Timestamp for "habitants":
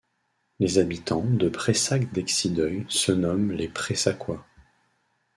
0.79-1.21